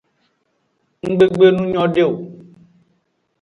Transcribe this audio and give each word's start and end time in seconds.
Nggbe 1.09 1.25
gbe 1.35 1.47
nu 1.55 1.63
nyode 1.73 2.01
o. 2.11 2.13